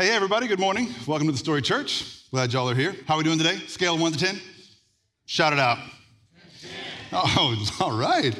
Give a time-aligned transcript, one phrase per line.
[0.00, 0.88] Hey, everybody, good morning.
[1.06, 2.26] Welcome to the Story Church.
[2.30, 2.96] Glad y'all are here.
[3.06, 3.56] How are we doing today?
[3.66, 4.40] Scale of 1 to 10?
[5.26, 5.76] Shout it out.
[7.12, 8.34] Oh, all right.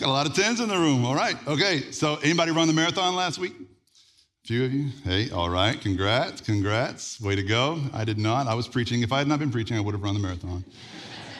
[0.00, 1.04] Got a lot of 10s in the room.
[1.04, 1.36] All right.
[1.46, 1.92] Okay.
[1.92, 3.52] So, anybody run the marathon last week?
[3.52, 4.88] A few of you?
[5.04, 5.80] Hey, all right.
[5.80, 6.40] Congrats.
[6.40, 7.20] Congrats.
[7.20, 7.80] Way to go.
[7.92, 8.48] I did not.
[8.48, 9.02] I was preaching.
[9.02, 10.64] If I had not been preaching, I would have run the marathon.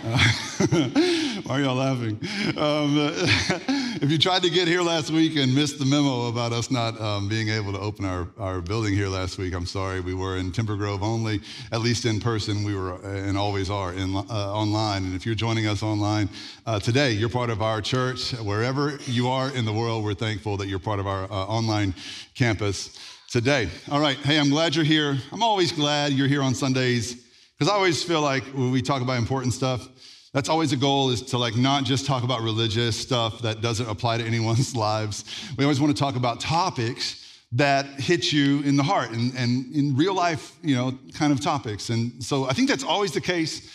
[0.06, 0.18] Uh,
[1.44, 2.18] why are y'all laughing?
[2.58, 2.94] Um,
[4.02, 7.00] if you tried to get here last week and missed the memo about us not
[7.00, 10.00] um, being able to open our, our building here last week, I'm sorry.
[10.00, 11.40] We were in Timber Grove only,
[11.72, 12.64] at least in person.
[12.64, 15.04] We were uh, and always are in, uh, online.
[15.04, 16.28] And if you're joining us online
[16.66, 18.32] uh, today, you're part of our church.
[18.32, 21.94] Wherever you are in the world, we're thankful that you're part of our uh, online
[22.34, 22.98] campus
[23.30, 23.70] today.
[23.90, 24.18] All right.
[24.18, 25.16] Hey, I'm glad you're here.
[25.32, 27.23] I'm always glad you're here on Sundays
[27.58, 29.88] because I always feel like when we talk about important stuff,
[30.32, 33.88] that's always a goal is to like not just talk about religious stuff that doesn't
[33.88, 35.24] apply to anyone's lives.
[35.56, 37.20] We always want to talk about topics
[37.52, 41.40] that hit you in the heart and, and in real life, you know, kind of
[41.40, 41.90] topics.
[41.90, 43.70] And so I think that's always the case.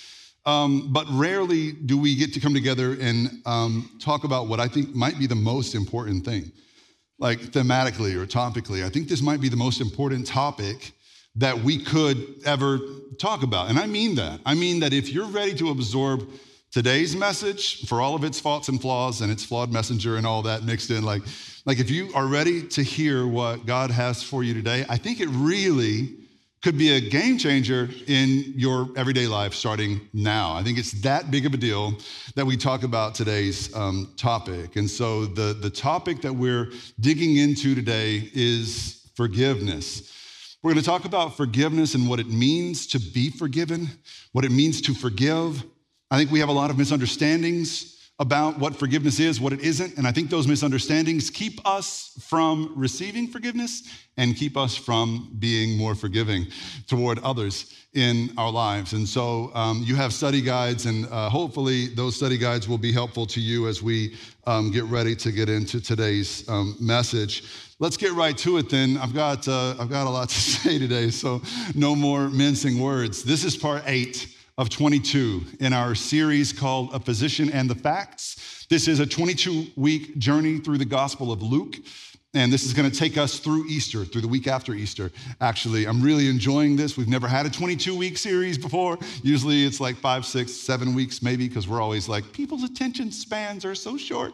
[0.46, 4.68] Um, but rarely do we get to come together and um, talk about what I
[4.68, 6.52] think might be the most important thing,
[7.20, 8.84] like thematically or topically.
[8.84, 10.92] I think this might be the most important topic
[11.36, 12.80] that we could ever
[13.20, 13.70] talk about.
[13.70, 14.40] And I mean that.
[14.46, 16.28] I mean that if you're ready to absorb
[16.72, 20.42] today's message for all of its faults and flaws and its flawed messenger and all
[20.44, 21.22] that mixed in, like,
[21.66, 25.20] like if you are ready to hear what God has for you today, I think
[25.20, 26.16] it really
[26.62, 30.54] could be a game changer in your everyday life starting now.
[30.54, 31.98] I think it's that big of a deal
[32.36, 34.76] that we talk about today's um, topic.
[34.76, 40.14] And so the, the topic that we're digging into today is forgiveness.
[40.62, 43.88] We're going to talk about forgiveness and what it means to be forgiven,
[44.34, 45.64] what it means to forgive.
[46.12, 49.98] I think we have a lot of misunderstandings about what forgiveness is, what it isn't.
[49.98, 53.84] And I think those misunderstandings keep us from receiving forgiveness
[54.18, 56.48] and keep us from being more forgiving
[56.88, 58.92] toward others in our lives.
[58.92, 62.92] And so um, you have study guides, and uh, hopefully those study guides will be
[62.92, 67.46] helpful to you as we um, get ready to get into today's um, message.
[67.82, 68.98] Let's get right to it then.
[68.98, 71.42] I've got, uh, I've got a lot to say today, so
[71.74, 73.24] no more mincing words.
[73.24, 78.66] This is part eight of 22 in our series called A Physician and the Facts.
[78.70, 81.78] This is a 22 week journey through the Gospel of Luke.
[82.36, 85.12] And this is going to take us through Easter, through the week after Easter.
[85.42, 86.96] Actually, I'm really enjoying this.
[86.96, 89.00] We've never had a 22 week series before.
[89.24, 93.66] Usually it's like five, six, seven weeks, maybe, because we're always like, people's attention spans
[93.66, 94.34] are so short.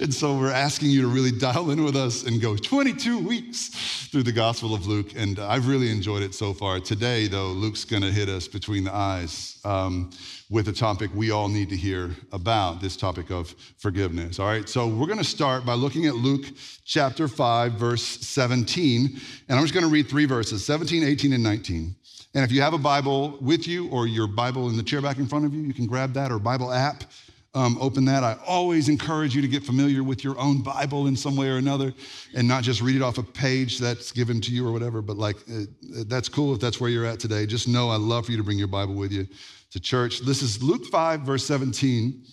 [0.00, 3.68] And so we're asking you to really dial in with us and go 22 weeks
[4.10, 5.12] through the Gospel of Luke.
[5.16, 6.78] And I've really enjoyed it so far.
[6.78, 9.58] Today, though, Luke's going to hit us between the eyes.
[9.64, 10.10] Um,
[10.50, 14.40] with a topic we all need to hear about this topic of forgiveness.
[14.40, 16.44] All right, so we're going to start by looking at Luke
[16.84, 19.20] chapter 5, verse 17.
[19.48, 21.94] And I'm just going to read three verses 17, 18, and 19.
[22.34, 25.18] And if you have a Bible with you or your Bible in the chair back
[25.18, 27.04] in front of you, you can grab that or Bible app.
[27.52, 28.22] Um, open that.
[28.22, 31.56] I always encourage you to get familiar with your own Bible in some way or
[31.56, 31.92] another
[32.34, 35.16] and not just read it off a page that's given to you or whatever, but
[35.16, 35.64] like uh,
[36.06, 37.46] that's cool if that's where you're at today.
[37.46, 39.26] Just know I love for you to bring your Bible with you
[39.70, 40.20] to church.
[40.20, 42.24] This is Luke 5, verse 17.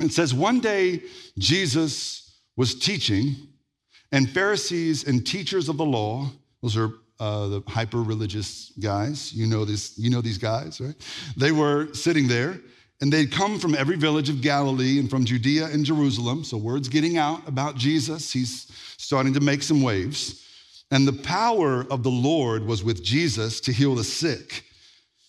[0.00, 1.02] It says, One day
[1.38, 3.34] Jesus was teaching,
[4.12, 6.30] and Pharisees and teachers of the law,
[6.62, 10.94] those are uh, the hyper religious guys, you know, this, you know these guys, right?
[11.36, 12.60] They were sitting there,
[13.00, 16.44] and they'd come from every village of Galilee and from Judea and Jerusalem.
[16.44, 18.32] So, word's getting out about Jesus.
[18.32, 20.42] He's starting to make some waves.
[20.90, 24.64] And the power of the Lord was with Jesus to heal the sick.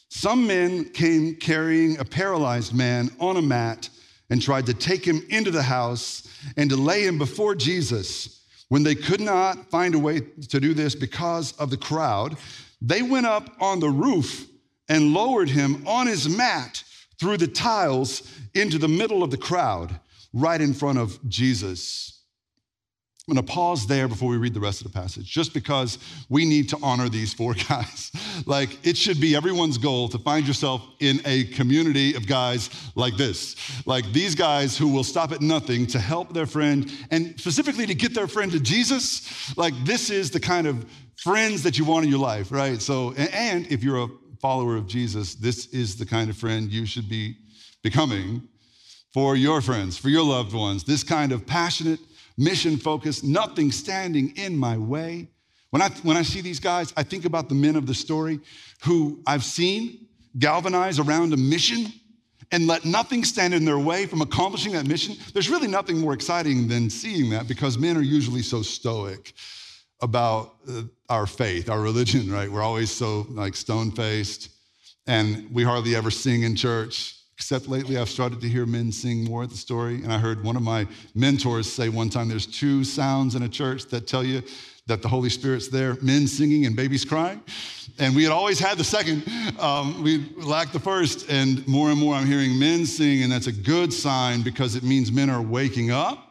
[0.09, 3.89] Some men came carrying a paralyzed man on a mat
[4.29, 8.45] and tried to take him into the house and to lay him before Jesus.
[8.69, 12.37] When they could not find a way to do this because of the crowd,
[12.81, 14.47] they went up on the roof
[14.89, 16.83] and lowered him on his mat
[17.19, 18.23] through the tiles
[18.53, 19.99] into the middle of the crowd,
[20.33, 22.16] right in front of Jesus.
[23.27, 25.97] I'm going to pause there before we read the rest of the passage, just because
[26.29, 28.09] we need to honor these four guys.
[28.45, 33.17] like, it should be everyone's goal to find yourself in a community of guys like
[33.17, 33.57] this.
[33.85, 37.93] Like, these guys who will stop at nothing to help their friend and specifically to
[37.93, 39.57] get their friend to Jesus.
[39.57, 40.85] Like, this is the kind of
[41.17, 42.81] friends that you want in your life, right?
[42.81, 44.07] So, and if you're a
[44.41, 47.35] follower of Jesus, this is the kind of friend you should be
[47.83, 48.47] becoming
[49.13, 50.85] for your friends, for your loved ones.
[50.85, 51.99] This kind of passionate,
[52.37, 55.29] mission focused, nothing standing in my way.
[55.71, 58.39] When I, when I see these guys, I think about the men of the story
[58.83, 60.07] who I've seen
[60.37, 61.91] galvanize around a mission
[62.51, 65.15] and let nothing stand in their way from accomplishing that mission.
[65.33, 69.33] There's really nothing more exciting than seeing that because men are usually so stoic
[70.01, 72.49] about uh, our faith, our religion, right?
[72.49, 74.49] We're always so like stone faced
[75.07, 77.16] and we hardly ever sing in church.
[77.37, 79.95] Except lately, I've started to hear men sing more at the story.
[79.95, 83.49] And I heard one of my mentors say one time there's two sounds in a
[83.49, 84.41] church that tell you
[84.87, 87.41] that the Holy Spirit's there men singing and babies crying.
[87.99, 89.23] And we had always had the second,
[89.59, 91.29] um, we lacked the first.
[91.29, 94.83] And more and more, I'm hearing men sing, and that's a good sign because it
[94.83, 96.27] means men are waking up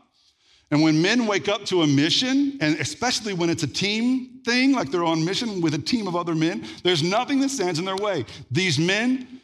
[0.71, 4.73] and when men wake up to a mission, and especially when it's a team thing,
[4.73, 7.85] like they're on mission with a team of other men, there's nothing that stands in
[7.85, 8.25] their way.
[8.51, 9.36] These men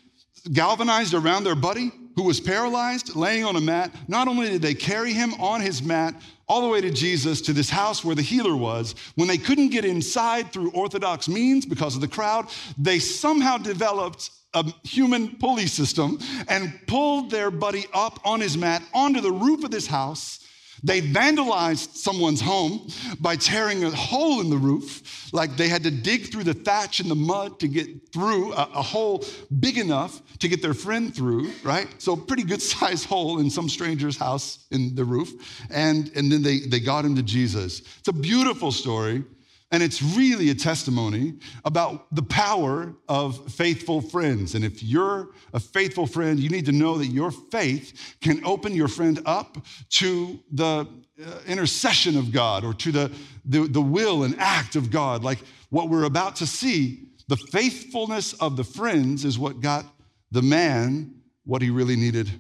[0.50, 3.94] galvanized around their buddy who was paralyzed, laying on a mat.
[4.09, 6.15] Not only did they carry him on his mat
[6.47, 9.71] all the way to Jesus to this house where the healer was, when they couldn't
[9.71, 15.67] get inside through orthodox means because of the crowd, they somehow developed a human pulley
[15.67, 16.19] system
[16.49, 20.42] and pulled their buddy up on his mat onto the roof of this house
[20.82, 22.88] they vandalized someone's home
[23.20, 26.99] by tearing a hole in the roof, like they had to dig through the thatch
[27.00, 29.25] and the mud to get through a, a hole
[29.61, 31.88] big enough to get their friend through, right?
[31.99, 35.32] So, pretty good sized hole in some stranger's house in the roof.
[35.70, 37.82] And, and then they, they got him to Jesus.
[37.99, 39.25] It's a beautiful story.
[39.73, 41.35] And it's really a testimony
[41.65, 44.55] about the power of faithful friends.
[44.55, 48.75] And if you're a faithful friend, you need to know that your faith can open
[48.75, 49.57] your friend up
[49.93, 50.87] to the
[51.25, 53.13] uh, intercession of God or to the,
[53.47, 55.25] the, the will and act of God.
[55.25, 55.39] Like
[55.71, 59.87] what we're about to see, the faithfulness of the friends is what got
[60.31, 61.15] the man
[61.45, 62.31] what he really needed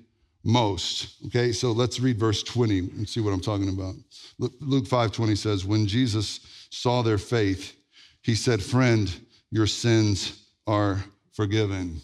[0.44, 1.16] most.
[1.26, 3.94] Okay, so let's read verse 20 and see what I'm talking about.
[4.38, 6.40] Luke 5 20 says, When Jesus
[6.72, 7.76] saw their faith,
[8.22, 9.12] he said, Friend,
[9.50, 12.00] your sins are forgiven.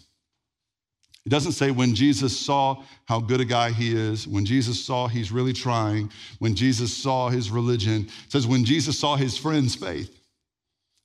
[1.25, 5.07] It doesn't say when Jesus saw how good a guy he is, when Jesus saw
[5.07, 8.07] he's really trying, when Jesus saw his religion.
[8.25, 10.15] It says when Jesus saw his friend's faith.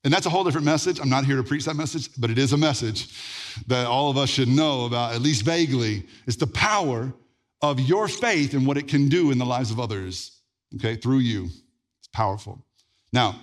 [0.05, 1.01] And that's a whole different message.
[1.01, 3.09] I'm not here to preach that message, but it is a message
[3.67, 6.05] that all of us should know about, at least vaguely.
[6.27, 7.13] It's the power
[7.63, 10.39] of your faith and what it can do in the lives of others,
[10.77, 11.47] okay, through you.
[11.47, 12.65] It's powerful.
[13.15, 13.41] Now,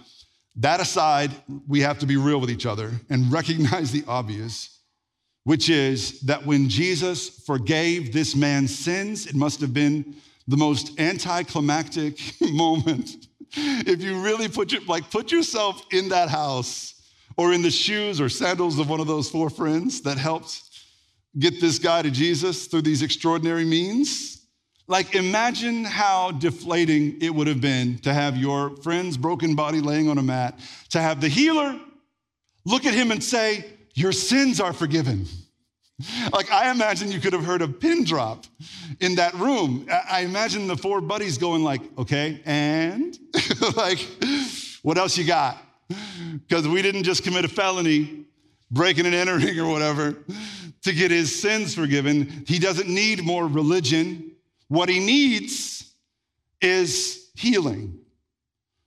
[0.57, 1.31] that aside,
[1.67, 4.79] we have to be real with each other and recognize the obvious,
[5.43, 10.15] which is that when Jesus forgave this man's sins, it must have been
[10.47, 13.27] the most anticlimactic moment.
[13.53, 16.95] if you really put your, like put yourself in that house
[17.37, 20.61] or in the shoes or sandals of one of those four friends that helped
[21.39, 24.40] get this guy to Jesus through these extraordinary means,
[24.87, 30.09] like, imagine how deflating it would have been to have your friend's broken body laying
[30.09, 31.79] on a mat, to have the healer
[32.65, 35.25] look at him and say, Your sins are forgiven.
[36.33, 38.45] Like, I imagine you could have heard a pin drop
[38.99, 39.87] in that room.
[40.09, 43.17] I imagine the four buddies going, like, okay, and
[43.75, 43.99] like,
[44.81, 45.57] what else you got?
[46.47, 48.25] Because we didn't just commit a felony,
[48.71, 50.17] breaking and entering or whatever,
[50.83, 52.45] to get his sins forgiven.
[52.47, 54.30] He doesn't need more religion.
[54.71, 55.95] What he needs
[56.61, 57.99] is healing.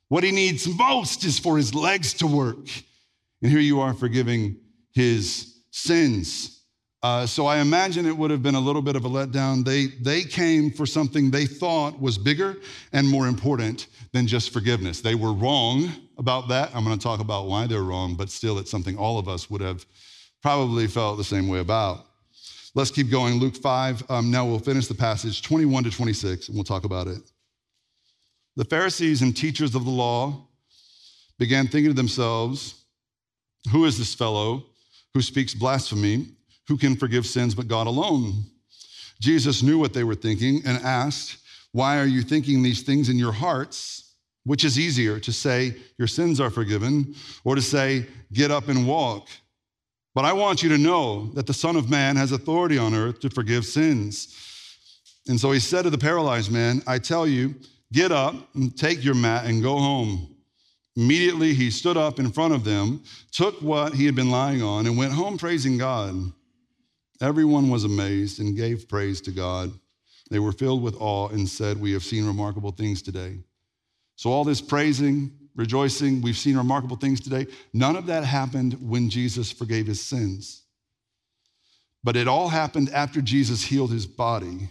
[0.09, 2.71] What he needs most is for his legs to work.
[3.43, 4.57] And here you are forgiving
[4.95, 6.63] his sins.
[7.03, 9.63] Uh, so I imagine it would have been a little bit of a letdown.
[9.63, 12.57] They, they came for something they thought was bigger
[12.95, 15.03] and more important than just forgiveness.
[15.03, 16.75] They were wrong about that.
[16.75, 19.51] I'm going to talk about why they're wrong, but still, it's something all of us
[19.51, 19.85] would have
[20.41, 22.07] probably felt the same way about.
[22.77, 23.35] Let's keep going.
[23.35, 24.11] Luke 5.
[24.11, 27.21] Um, now we'll finish the passage 21 to 26, and we'll talk about it.
[28.57, 30.49] The Pharisees and teachers of the law
[31.39, 32.85] began thinking to themselves,
[33.71, 34.65] Who is this fellow
[35.13, 36.27] who speaks blasphemy?
[36.67, 38.45] Who can forgive sins but God alone?
[39.21, 41.39] Jesus knew what they were thinking and asked,
[41.71, 44.15] Why are you thinking these things in your hearts?
[44.45, 47.15] Which is easier, to say, Your sins are forgiven,
[47.45, 49.29] or to say, Get up and walk?
[50.15, 53.21] But I want you to know that the Son of Man has authority on earth
[53.21, 54.37] to forgive sins.
[55.27, 57.55] And so he said to the paralyzed man, I tell you,
[57.93, 60.35] get up and take your mat and go home.
[60.97, 63.03] Immediately he stood up in front of them,
[63.33, 66.15] took what he had been lying on, and went home praising God.
[67.21, 69.73] Everyone was amazed and gave praise to God.
[70.31, 73.39] They were filled with awe and said, We have seen remarkable things today.
[74.17, 76.21] So, all this praising, rejoicing.
[76.21, 77.47] We've seen remarkable things today.
[77.73, 80.63] None of that happened when Jesus forgave his sins.
[82.03, 84.69] But it all happened after Jesus healed his body,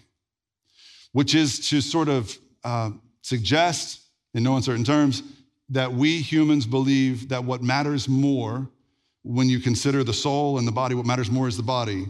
[1.13, 4.01] which is to sort of uh, suggest,
[4.33, 5.23] in no uncertain terms,
[5.69, 8.67] that we humans believe that what matters more
[9.23, 12.05] when you consider the soul and the body, what matters more is the body.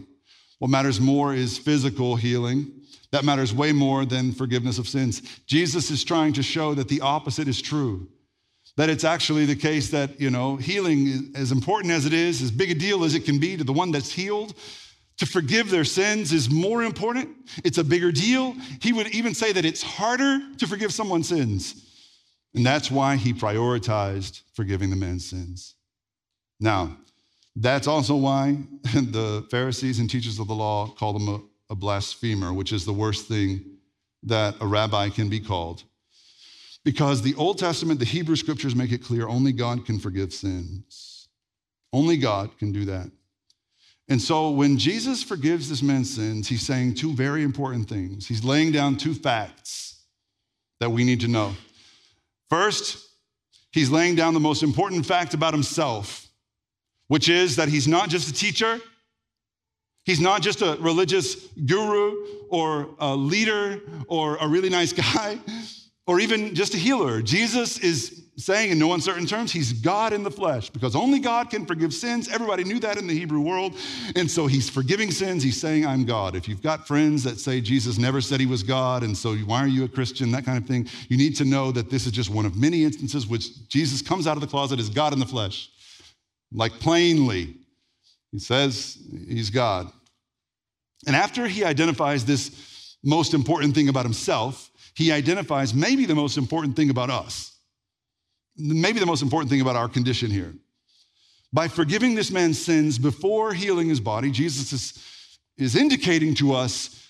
[0.58, 2.70] What matters more is physical healing.
[3.12, 5.22] That matters way more than forgiveness of sins.
[5.46, 8.08] Jesus is trying to show that the opposite is true
[8.76, 12.50] that it's actually the case that, you know, healing, as important as it is, as
[12.50, 14.54] big a deal as it can be to the one that's healed,
[15.18, 17.28] to forgive their sins is more important.
[17.62, 18.56] It's a bigger deal.
[18.80, 21.82] He would even say that it's harder to forgive someone's sins.
[22.54, 25.74] And that's why he prioritized forgiving the man's sins.
[26.58, 26.96] Now,
[27.56, 28.58] that's also why
[28.94, 31.40] the Pharisees and teachers of the law called him a,
[31.70, 33.64] a blasphemer, which is the worst thing
[34.24, 35.84] that a rabbi can be called.
[36.84, 41.28] Because the Old Testament, the Hebrew scriptures make it clear only God can forgive sins.
[41.92, 43.10] Only God can do that.
[44.08, 48.26] And so when Jesus forgives this man's sins, he's saying two very important things.
[48.26, 50.02] He's laying down two facts
[50.80, 51.54] that we need to know.
[52.50, 52.98] First,
[53.72, 56.28] he's laying down the most important fact about himself,
[57.08, 58.78] which is that he's not just a teacher,
[60.04, 65.38] he's not just a religious guru or a leader or a really nice guy
[66.06, 67.22] or even just a healer.
[67.22, 71.50] Jesus is saying in no uncertain terms, he's God in the flesh because only God
[71.50, 72.28] can forgive sins.
[72.28, 73.74] Everybody knew that in the Hebrew world.
[74.16, 75.42] And so he's forgiving sins.
[75.42, 76.34] He's saying, I'm God.
[76.34, 79.62] If you've got friends that say Jesus never said he was God, and so why
[79.62, 82.12] are you a Christian, that kind of thing, you need to know that this is
[82.12, 85.20] just one of many instances which Jesus comes out of the closet as God in
[85.20, 85.70] the flesh.
[86.52, 87.54] Like plainly,
[88.32, 89.90] he says he's God.
[91.06, 96.36] And after he identifies this most important thing about himself, he identifies maybe the most
[96.36, 97.56] important thing about us,
[98.56, 100.54] maybe the most important thing about our condition here.
[101.52, 107.08] By forgiving this man's sins before healing his body, Jesus is, is indicating to us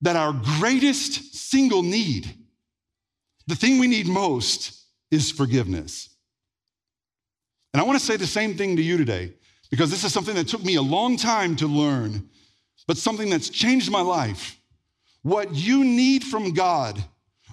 [0.00, 2.32] that our greatest single need,
[3.46, 4.76] the thing we need most,
[5.10, 6.08] is forgiveness.
[7.72, 9.32] And I want to say the same thing to you today
[9.70, 12.28] because this is something that took me a long time to learn,
[12.86, 14.59] but something that's changed my life.
[15.22, 17.02] What you need from God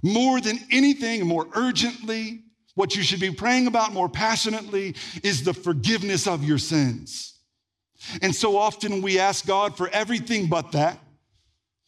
[0.03, 2.43] more than anything, more urgently,
[2.75, 7.33] what you should be praying about more passionately is the forgiveness of your sins.
[8.21, 10.99] And so often we ask God for everything but that.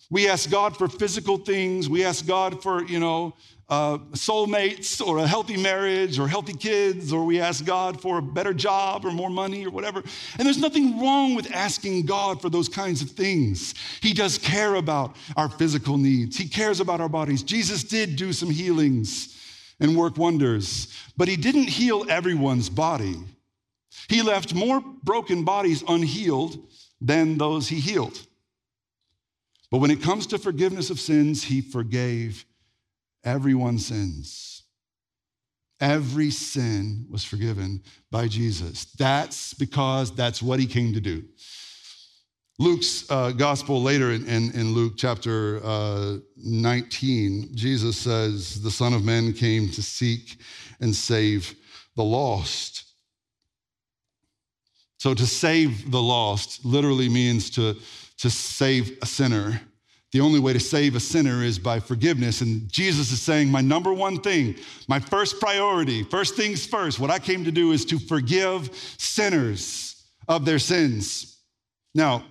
[0.10, 1.88] We ask God for physical things.
[1.88, 3.36] We ask God for, you know,
[3.70, 8.22] uh, soulmates or a healthy marriage or healthy kids, or we ask God for a
[8.22, 10.02] better job or more money or whatever.
[10.38, 13.76] And there's nothing wrong with asking God for those kinds of things.
[14.02, 17.44] He does care about our physical needs, He cares about our bodies.
[17.44, 19.36] Jesus did do some healings
[19.80, 23.18] and work wonders, but He didn't heal everyone's body.
[24.08, 26.58] He left more broken bodies unhealed
[27.00, 28.26] than those He healed.
[29.70, 32.46] But when it comes to forgiveness of sins, He forgave
[33.24, 34.64] everyone's sins.
[35.82, 38.86] Every sin was forgiven by Jesus.
[38.98, 41.24] That's because that's what he came to do.
[42.62, 48.94] Luke's uh, gospel later in, in, in Luke chapter uh, 19, Jesus says, The Son
[48.94, 50.42] of Man came to seek
[50.82, 51.56] and save
[51.96, 52.84] the lost.
[54.98, 57.78] So to save the lost literally means to,
[58.18, 59.62] to save a sinner.
[60.12, 62.42] The only way to save a sinner is by forgiveness.
[62.42, 64.56] And Jesus is saying, My number one thing,
[64.88, 70.04] my first priority, first things first, what I came to do is to forgive sinners
[70.28, 71.38] of their sins.
[71.94, 72.24] Now,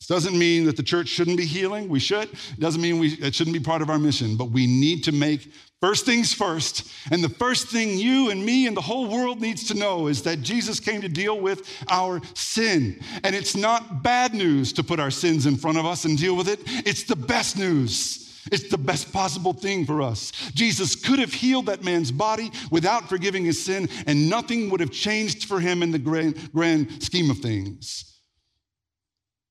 [0.00, 1.88] this doesn't mean that the church shouldn't be healing.
[1.88, 2.28] We should.
[2.32, 5.12] It doesn't mean we, it shouldn't be part of our mission, but we need to
[5.12, 6.88] make first things first.
[7.10, 10.22] And the first thing you and me and the whole world needs to know is
[10.22, 13.02] that Jesus came to deal with our sin.
[13.24, 16.36] And it's not bad news to put our sins in front of us and deal
[16.36, 18.26] with it, it's the best news.
[18.50, 20.32] It's the best possible thing for us.
[20.54, 24.90] Jesus could have healed that man's body without forgiving his sin, and nothing would have
[24.90, 28.18] changed for him in the grand, grand scheme of things.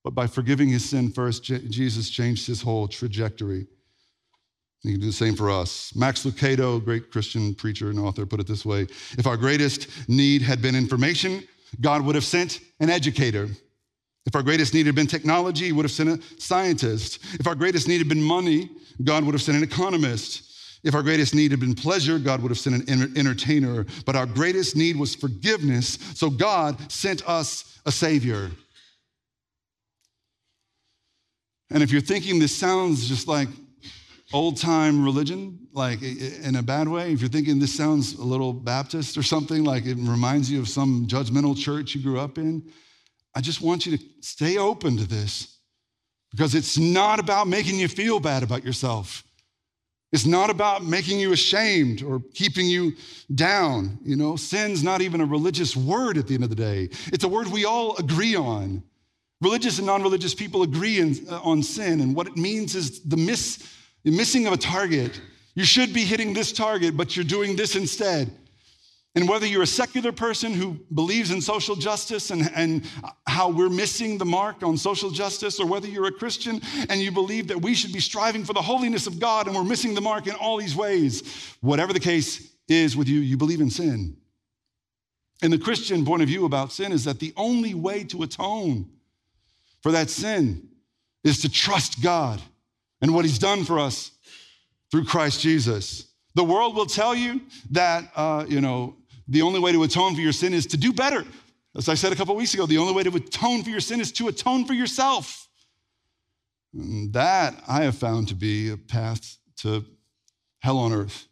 [0.03, 3.67] But by forgiving his sin first, Jesus changed his whole trajectory.
[4.81, 5.93] He can do the same for us.
[5.95, 10.41] Max Lucado, great Christian preacher and author, put it this way If our greatest need
[10.41, 11.43] had been information,
[11.81, 13.49] God would have sent an educator.
[14.25, 17.19] If our greatest need had been technology, He would have sent a scientist.
[17.39, 18.69] If our greatest need had been money,
[19.03, 20.45] God would have sent an economist.
[20.83, 23.85] If our greatest need had been pleasure, God would have sent an entertainer.
[24.05, 28.49] But our greatest need was forgiveness, so God sent us a Savior.
[31.69, 33.49] And if you're thinking this sounds just like
[34.31, 38.53] old time religion, like in a bad way, if you're thinking this sounds a little
[38.53, 42.63] Baptist or something, like it reminds you of some judgmental church you grew up in,
[43.35, 45.57] I just want you to stay open to this
[46.31, 49.23] because it's not about making you feel bad about yourself.
[50.11, 52.93] It's not about making you ashamed or keeping you
[53.35, 53.99] down.
[54.03, 56.89] You know, sin's not even a religious word at the end of the day.
[57.13, 58.81] It's a word we all agree on.
[59.41, 63.01] Religious and non religious people agree in, uh, on sin, and what it means is
[63.03, 63.63] the, miss,
[64.03, 65.19] the missing of a target.
[65.55, 68.31] You should be hitting this target, but you're doing this instead.
[69.15, 72.85] And whether you're a secular person who believes in social justice and, and
[73.27, 77.11] how we're missing the mark on social justice, or whether you're a Christian and you
[77.11, 80.01] believe that we should be striving for the holiness of God and we're missing the
[80.01, 84.15] mark in all these ways, whatever the case is with you, you believe in sin.
[85.41, 88.89] And the Christian point of view about sin is that the only way to atone
[89.81, 90.69] for that sin
[91.23, 92.41] is to trust God
[93.01, 94.11] and what He's done for us
[94.91, 96.07] through Christ Jesus.
[96.35, 97.41] The world will tell you
[97.71, 98.95] that, uh, you know,
[99.27, 101.25] the only way to atone for your sin is to do better.
[101.75, 104.01] As I said a couple weeks ago, the only way to atone for your sin
[104.01, 105.47] is to atone for yourself.
[106.73, 109.85] And that I have found to be a path to
[110.59, 111.27] hell on earth.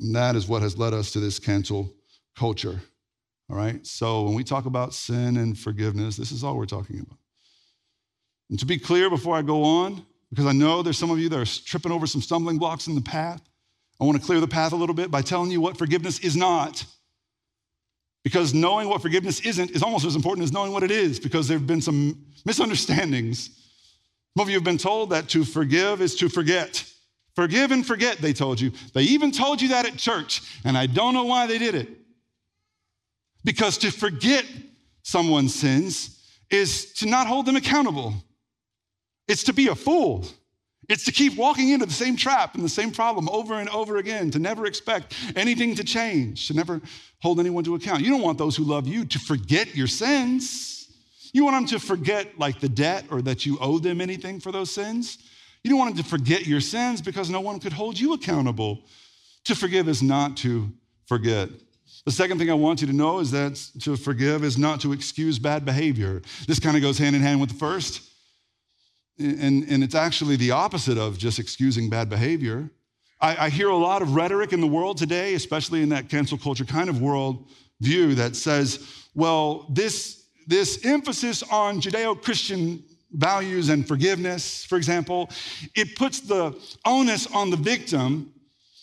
[0.00, 1.94] And that is what has led us to this cancel
[2.36, 2.80] culture.
[3.48, 3.84] All right?
[3.86, 7.18] So when we talk about sin and forgiveness, this is all we're talking about.
[8.48, 11.28] And to be clear before I go on, because I know there's some of you
[11.28, 13.42] that are tripping over some stumbling blocks in the path,
[14.00, 16.36] I want to clear the path a little bit by telling you what forgiveness is
[16.36, 16.84] not.
[18.22, 21.48] Because knowing what forgiveness isn't is almost as important as knowing what it is, because
[21.48, 23.50] there have been some misunderstandings.
[24.36, 26.84] Some of you have been told that to forgive is to forget.
[27.34, 28.72] Forgive and forget, they told you.
[28.92, 31.88] They even told you that at church, and I don't know why they did it.
[33.44, 34.44] Because to forget
[35.02, 38.14] someone's sins is to not hold them accountable,
[39.30, 40.26] it's to be a fool.
[40.88, 43.98] It's to keep walking into the same trap and the same problem over and over
[43.98, 46.80] again, to never expect anything to change, to never
[47.22, 48.02] hold anyone to account.
[48.02, 50.92] You don't want those who love you to forget your sins.
[51.32, 54.50] You want them to forget, like, the debt or that you owe them anything for
[54.50, 55.18] those sins.
[55.62, 58.80] You don't want them to forget your sins because no one could hold you accountable.
[59.44, 60.72] To forgive is not to
[61.06, 61.50] forget.
[62.04, 64.92] The second thing I want you to know is that to forgive is not to
[64.92, 66.20] excuse bad behavior.
[66.48, 68.09] This kind of goes hand in hand with the first.
[69.18, 72.70] And, and it's actually the opposite of just excusing bad behavior.
[73.20, 76.38] I, I hear a lot of rhetoric in the world today, especially in that cancel
[76.38, 77.46] culture kind of world
[77.80, 85.28] view, that says, well, this, this emphasis on Judeo Christian values and forgiveness, for example,
[85.74, 88.32] it puts the onus on the victim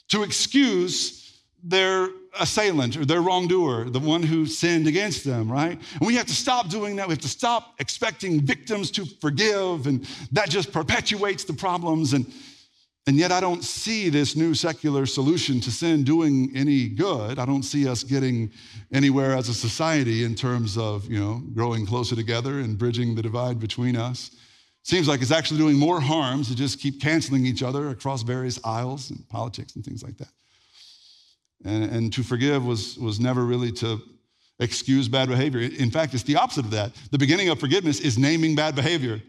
[0.09, 5.79] to excuse their assailant or their wrongdoer, the one who sinned against them, right?
[5.99, 7.07] And we have to stop doing that.
[7.07, 12.13] We have to stop expecting victims to forgive, and that just perpetuates the problems.
[12.13, 12.31] And,
[13.07, 17.39] and yet, I don't see this new secular solution to sin doing any good.
[17.39, 18.51] I don't see us getting
[18.91, 23.21] anywhere as a society in terms of, you know, growing closer together and bridging the
[23.21, 24.31] divide between us.
[24.83, 28.57] Seems like it's actually doing more harm to just keep canceling each other across various
[28.63, 30.29] aisles and politics and things like that.
[31.65, 34.01] And, and to forgive was, was never really to
[34.59, 35.61] excuse bad behavior.
[35.61, 36.91] In fact, it's the opposite of that.
[37.11, 39.21] The beginning of forgiveness is naming bad behavior.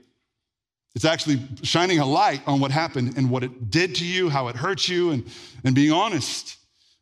[0.95, 4.49] It's actually shining a light on what happened and what it did to you, how
[4.49, 5.25] it hurt you, and,
[5.65, 6.57] and being honest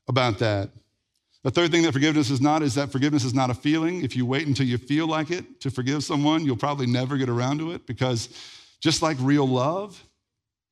[0.09, 0.71] about that.
[1.45, 4.03] The third thing that forgiveness is not is that forgiveness is not a feeling.
[4.03, 7.29] If you wait until you feel like it to forgive someone, you'll probably never get
[7.29, 8.29] around to it because
[8.81, 10.03] just like real love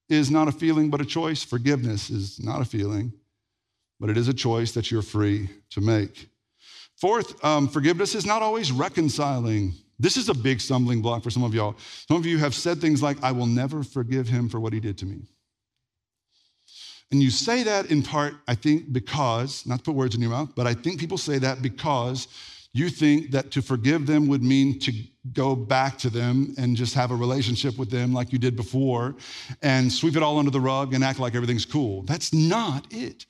[0.09, 3.13] is not a feeling but a choice, forgiveness is not a feeling
[4.05, 6.29] but it is a choice that you're free to make.
[7.01, 9.73] Fourth, um, forgiveness is not always reconciling.
[9.99, 11.75] This is a big stumbling block for some of y'all.
[12.07, 14.79] Some of you have said things like, I will never forgive him for what he
[14.79, 15.23] did to me.
[17.11, 20.33] And you say that in part, I think, because, not to put words in your
[20.33, 22.29] mouth, but I think people say that because
[22.75, 24.93] you think that to forgive them would mean to
[25.33, 29.15] go back to them and just have a relationship with them like you did before
[29.63, 32.03] and sweep it all under the rug and act like everything's cool.
[32.03, 33.25] That's not it.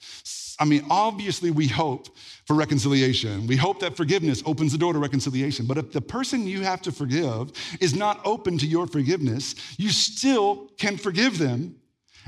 [0.58, 2.08] I mean, obviously, we hope
[2.46, 3.46] for reconciliation.
[3.46, 5.66] We hope that forgiveness opens the door to reconciliation.
[5.66, 9.90] But if the person you have to forgive is not open to your forgiveness, you
[9.90, 11.76] still can forgive them.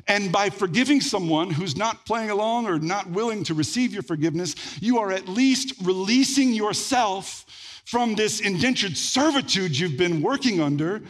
[0.08, 4.54] And by forgiving someone who's not playing along or not willing to receive your forgiveness,
[4.80, 7.44] you are at least releasing yourself
[7.84, 11.02] from this indentured servitude you've been working under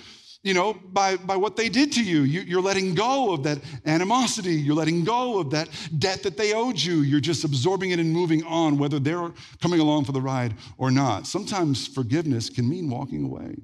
[0.47, 2.23] you know, by, by what they did to you.
[2.23, 2.57] you.
[2.57, 4.55] are letting go of that animosity.
[4.55, 7.01] You're letting go of that debt that they owed you.
[7.01, 10.93] You're just absorbing it and moving on, whether they're coming along for the ride or
[10.93, 11.27] not.
[11.27, 13.57] Sometimes forgiveness can mean walking away.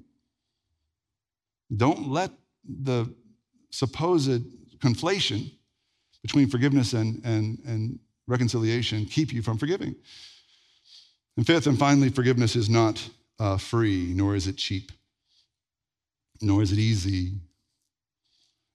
[1.74, 2.32] Don't let
[2.64, 3.14] the
[3.70, 4.42] supposed
[4.82, 5.50] conflation
[6.22, 9.94] between forgiveness and, and, and reconciliation keep you from forgiving.
[11.36, 14.92] And fifth and finally, forgiveness is not uh, free, nor is it cheap
[16.42, 17.34] nor is it easy.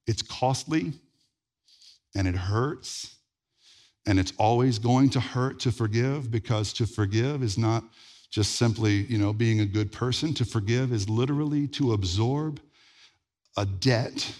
[0.07, 0.93] It's costly
[2.15, 3.15] and it hurts.
[4.07, 7.83] And it's always going to hurt to forgive because to forgive is not
[8.31, 10.33] just simply, you know, being a good person.
[10.35, 12.61] To forgive is literally to absorb
[13.57, 14.33] a debt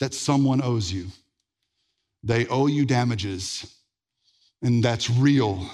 [0.00, 1.06] that someone owes you.
[2.22, 3.74] They owe you damages,
[4.62, 5.70] and that's real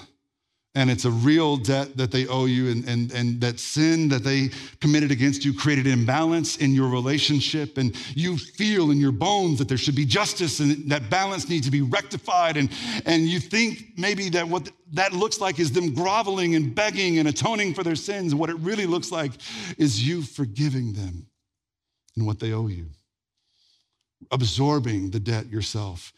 [0.77, 4.23] and it's a real debt that they owe you, and, and, and that sin that
[4.23, 9.57] they committed against you created imbalance in your relationship, and you feel in your bones
[9.57, 12.69] that there should be justice and that balance needs to be rectified, and,
[13.07, 17.27] and you think maybe that what that looks like is them groveling and begging and
[17.27, 18.35] atoning for their sins.
[18.35, 19.31] What it really looks like
[19.79, 21.25] is you forgiving them
[22.15, 22.91] and what they owe you,
[24.31, 26.13] absorbing the debt yourself.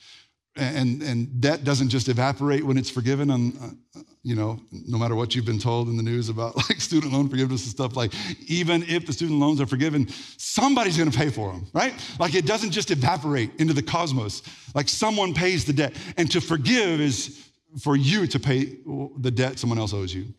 [0.56, 5.16] And, and debt doesn't just evaporate when it's forgiven on uh, you know no matter
[5.16, 8.14] what you've been told in the news about like student loan forgiveness and stuff like
[8.50, 10.08] even if the student loans are forgiven
[10.38, 11.94] somebody's going to pay for them right?
[12.20, 14.42] Like it doesn't just evaporate into the cosmos.
[14.76, 17.50] Like someone pays the debt and to forgive is
[17.82, 18.78] for you to pay
[19.20, 20.34] the debt someone else owes you.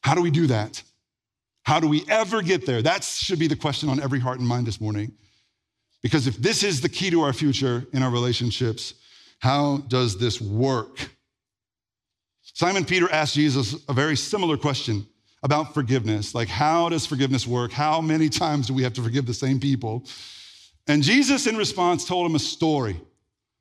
[0.00, 0.82] How do we do that?
[1.64, 2.80] How do we ever get there?
[2.82, 5.12] That should be the question on every heart and mind this morning
[6.02, 8.94] because if this is the key to our future in our relationships,
[9.38, 11.10] how does this work?
[12.54, 15.06] Simon Peter asked Jesus a very similar question
[15.42, 16.34] about forgiveness.
[16.34, 17.72] Like, how does forgiveness work?
[17.72, 20.04] How many times do we have to forgive the same people?
[20.86, 23.00] And Jesus, in response, told him a story.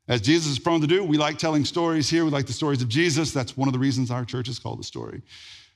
[0.07, 2.25] As Jesus is prone to do, we like telling stories here.
[2.25, 3.31] We like the stories of Jesus.
[3.31, 5.21] That's one of the reasons our church is called the story.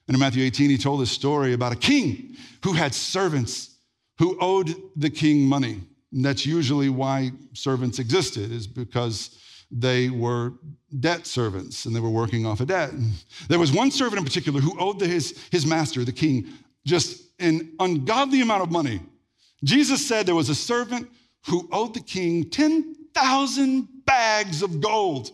[0.07, 3.77] And in Matthew 18, he told this story about a king who had servants
[4.17, 5.81] who owed the king money.
[6.15, 9.37] And that's usually why servants existed, is because
[9.69, 10.53] they were
[11.01, 12.91] debt servants and they were working off a debt.
[13.49, 16.47] There was one servant in particular who owed his, his master, the king,
[16.85, 19.01] just an ungodly amount of money.
[19.65, 21.09] Jesus said there was a servant
[21.47, 25.31] who owed the king 10,000 bags of gold,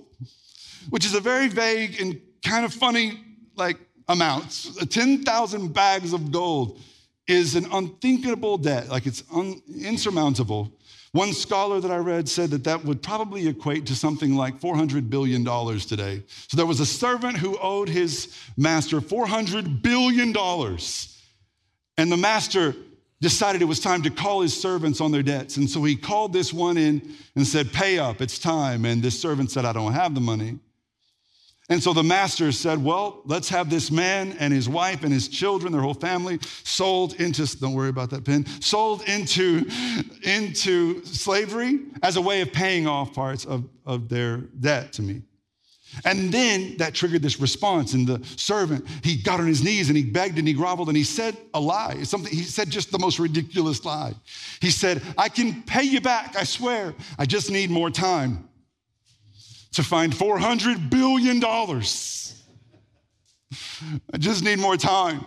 [0.89, 3.19] which is a very vague and kind of funny
[3.55, 4.75] like amounts.
[4.87, 6.79] 10,000 bags of gold
[7.27, 10.71] is an unthinkable debt, like it's un- insurmountable.
[11.13, 15.09] One scholar that I read said that that would probably equate to something like $400
[15.09, 15.43] billion
[15.79, 16.23] today.
[16.47, 20.33] So there was a servant who owed his master $400 billion.
[21.97, 22.75] And the master
[23.19, 25.57] decided it was time to call his servants on their debts.
[25.57, 28.85] And so he called this one in and said, Pay up, it's time.
[28.85, 30.59] And this servant said, I don't have the money.
[31.71, 35.29] And so the master said, Well, let's have this man and his wife and his
[35.29, 39.65] children, their whole family, sold into, don't worry about that pen, sold into,
[40.23, 45.21] into slavery as a way of paying off parts of, of their debt to me.
[46.03, 47.93] And then that triggered this response.
[47.93, 50.97] And the servant, he got on his knees and he begged and he groveled and
[50.97, 52.03] he said a lie.
[52.03, 54.13] Something, he said just the most ridiculous lie.
[54.59, 56.93] He said, I can pay you back, I swear.
[57.17, 58.49] I just need more time
[59.73, 61.43] to find $400 billion.
[64.13, 65.25] I just need more time.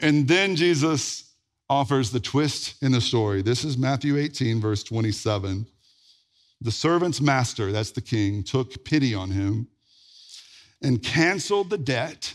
[0.00, 1.32] And then Jesus
[1.68, 3.42] offers the twist in the story.
[3.42, 5.66] This is Matthew 18, verse 27.
[6.60, 9.68] The servant's master, that's the king, took pity on him
[10.82, 12.34] and canceled the debt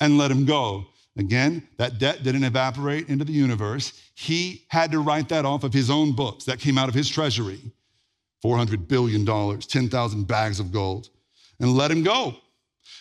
[0.00, 0.86] and let him go.
[1.18, 3.92] Again, that debt didn't evaporate into the universe.
[4.14, 6.44] He had to write that off of his own books.
[6.44, 7.60] That came out of his treasury.
[8.46, 9.26] $400 billion,
[9.60, 11.10] 10,000 bags of gold,
[11.58, 12.36] and let him go.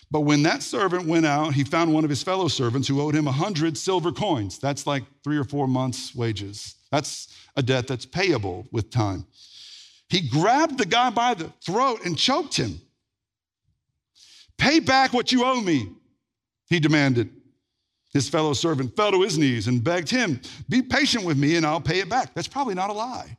[0.10, 3.16] But when that servant went out, he found one of his fellow servants who owed
[3.16, 4.58] him 100 silver coins.
[4.58, 6.76] That's like three or four months' wages.
[6.92, 9.26] That's a debt that's payable with time.
[10.10, 12.82] He grabbed the guy by the throat and choked him.
[14.58, 15.90] Pay back what you owe me,
[16.70, 17.30] he demanded.
[18.14, 21.66] His fellow servant fell to his knees and begged him, Be patient with me and
[21.66, 22.34] I'll pay it back.
[22.34, 23.38] That's probably not a lie.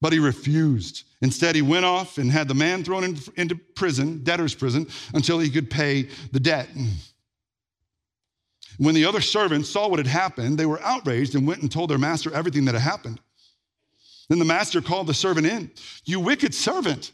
[0.00, 1.04] But he refused.
[1.22, 5.38] Instead, he went off and had the man thrown in, into prison, debtor's prison, until
[5.38, 6.68] he could pay the debt.
[8.78, 11.90] When the other servants saw what had happened, they were outraged and went and told
[11.90, 13.20] their master everything that had happened.
[14.28, 15.70] Then the master called the servant in.
[16.04, 17.12] You wicked servant,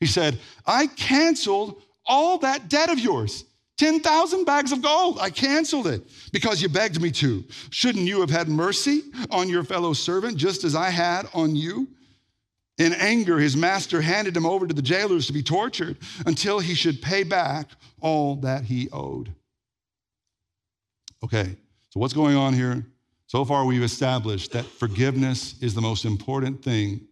[0.00, 3.44] he said, I canceled all that debt of yours.
[3.76, 5.18] 10,000 bags of gold.
[5.20, 7.44] I canceled it because you begged me to.
[7.70, 11.88] Shouldn't you have had mercy on your fellow servant just as I had on you?
[12.78, 16.74] In anger, his master handed him over to the jailers to be tortured until he
[16.74, 17.68] should pay back
[18.00, 19.32] all that he owed.
[21.22, 21.56] Okay,
[21.90, 22.84] so what's going on here?
[23.26, 27.06] So far, we've established that forgiveness is the most important thing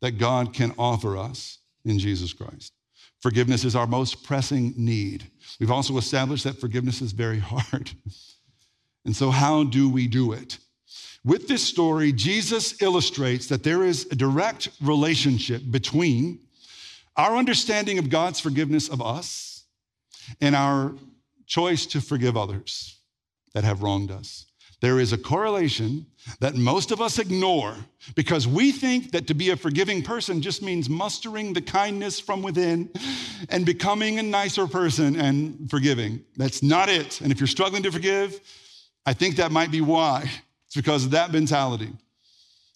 [0.00, 2.72] that God can offer us in Jesus Christ.
[3.20, 5.30] Forgiveness is our most pressing need.
[5.58, 7.90] We've also established that forgiveness is very hard.
[9.04, 10.58] And so, how do we do it?
[11.24, 16.40] With this story, Jesus illustrates that there is a direct relationship between
[17.16, 19.64] our understanding of God's forgiveness of us
[20.40, 20.94] and our
[21.46, 22.98] choice to forgive others
[23.52, 24.46] that have wronged us.
[24.80, 26.06] There is a correlation
[26.40, 27.76] that most of us ignore
[28.14, 32.42] because we think that to be a forgiving person just means mustering the kindness from
[32.42, 32.90] within
[33.50, 36.22] and becoming a nicer person and forgiving.
[36.36, 37.20] That's not it.
[37.20, 38.40] And if you're struggling to forgive,
[39.04, 40.30] I think that might be why.
[40.66, 41.90] It's because of that mentality.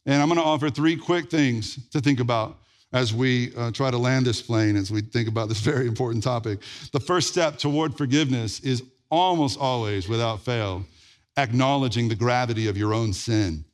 [0.07, 2.59] And I'm going to offer three quick things to think about
[2.93, 6.23] as we uh, try to land this plane, as we think about this very important
[6.23, 6.61] topic.
[6.93, 10.85] The first step toward forgiveness is almost always, without fail,
[11.37, 13.65] acknowledging the gravity of your own sin.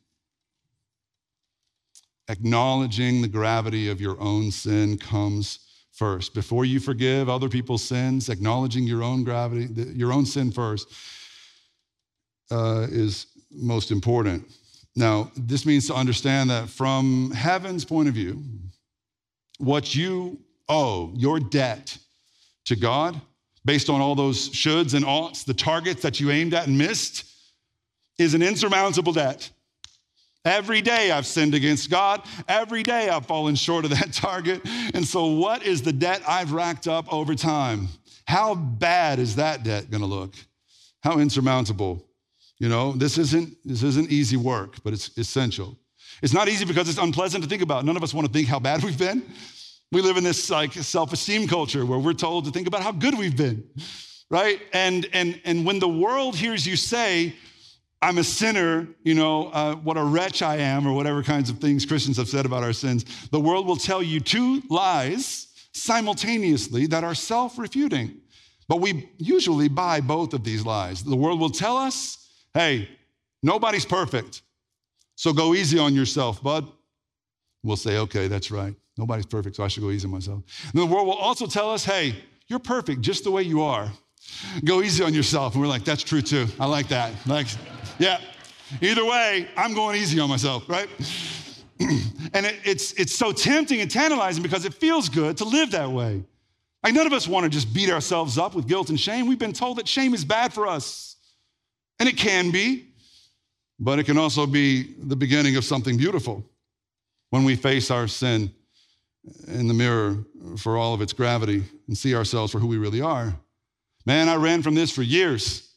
[2.28, 5.60] Acknowledging the gravity of your own sin comes
[5.92, 6.32] first.
[6.32, 10.88] Before you forgive other people's sins, acknowledging your own gravity, your own sin first,
[12.50, 14.50] uh, is most important.
[14.96, 18.42] Now, this means to understand that from heaven's point of view,
[19.58, 21.96] what you owe, your debt
[22.64, 23.20] to God,
[23.64, 27.29] based on all those shoulds and oughts, the targets that you aimed at and missed,
[28.20, 29.50] is an insurmountable debt.
[30.44, 32.22] Every day I've sinned against God.
[32.48, 34.62] Every day I've fallen short of that target.
[34.94, 37.88] And so, what is the debt I've racked up over time?
[38.26, 40.34] How bad is that debt going to look?
[41.02, 42.06] How insurmountable?
[42.58, 45.76] You know, this isn't, this isn't easy work, but it's essential.
[46.22, 47.84] It's not easy because it's unpleasant to think about.
[47.84, 49.22] None of us want to think how bad we've been.
[49.92, 53.18] We live in this like self-esteem culture where we're told to think about how good
[53.18, 53.68] we've been,
[54.30, 54.60] right?
[54.72, 57.34] And and and when the world hears you say,
[58.02, 61.58] I'm a sinner, you know, uh, what a wretch I am, or whatever kinds of
[61.58, 66.86] things Christians have said about our sins, the world will tell you two lies simultaneously
[66.86, 68.20] that are self refuting.
[68.68, 71.02] But we usually buy both of these lies.
[71.02, 72.88] The world will tell us, hey,
[73.42, 74.42] nobody's perfect,
[75.16, 76.66] so go easy on yourself, bud.
[77.62, 78.74] We'll say, okay, that's right.
[78.96, 80.42] Nobody's perfect, so I should go easy on myself.
[80.72, 82.14] And the world will also tell us, hey,
[82.46, 83.92] you're perfect just the way you are.
[84.64, 85.54] Go easy on yourself.
[85.54, 86.46] And we're like, that's true too.
[86.58, 87.12] I like that.
[87.26, 87.48] Like,
[88.00, 88.18] yeah.
[88.80, 90.88] Either way, I'm going easy on myself, right?
[91.80, 95.90] and it, it's, it's so tempting and tantalizing because it feels good to live that
[95.90, 96.24] way.
[96.82, 99.26] Like, none of us want to just beat ourselves up with guilt and shame.
[99.26, 101.16] We've been told that shame is bad for us.
[101.98, 102.86] And it can be,
[103.78, 106.42] but it can also be the beginning of something beautiful
[107.28, 108.50] when we face our sin
[109.46, 110.24] in the mirror
[110.56, 113.34] for all of its gravity and see ourselves for who we really are.
[114.06, 115.68] Man, I ran from this for years.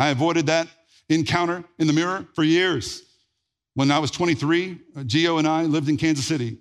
[0.00, 0.66] I avoided that
[1.08, 3.02] encounter in the mirror for years.
[3.74, 6.58] When I was 23, uh, Gio and I lived in Kansas City.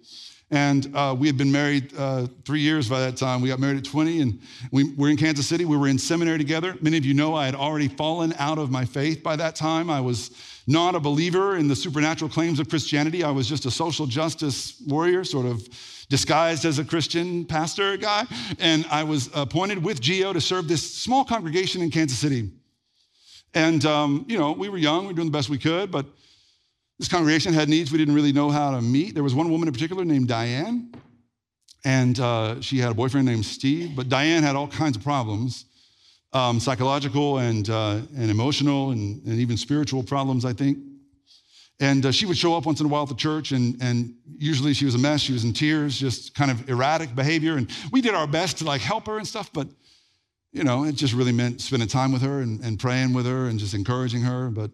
[0.50, 3.42] And uh, we had been married uh, three years by that time.
[3.42, 4.40] We got married at 20, and
[4.72, 5.66] we were in Kansas City.
[5.66, 6.76] We were in seminary together.
[6.80, 9.90] Many of you know I had already fallen out of my faith by that time.
[9.90, 10.32] I was
[10.68, 13.24] not a believer in the supernatural claims of Christianity.
[13.24, 15.68] I was just a social justice warrior, sort of
[16.10, 18.26] disguised as a Christian pastor guy.
[18.60, 22.52] And I was appointed with Geo to serve this small congregation in Kansas City.
[23.54, 26.06] And, um, you know, we were young, we were doing the best we could, but
[26.98, 29.14] this congregation had needs we didn't really know how to meet.
[29.14, 30.92] There was one woman in particular named Diane,
[31.86, 35.66] and uh, she had a boyfriend named Steve, but Diane had all kinds of problems.
[36.32, 40.80] Um, psychological and, uh, and emotional and, and even spiritual problems, I think.
[41.80, 44.16] And uh, she would show up once in a while at the church, and, and
[44.40, 45.22] usually she was a mess.
[45.22, 47.58] She was in tears, just kind of erratic behavior.
[47.58, 49.68] And we did our best to like help her and stuff, but
[50.54, 53.48] you know, it just really meant spending time with her and, and praying with her
[53.48, 54.50] and just encouraging her.
[54.50, 54.70] But,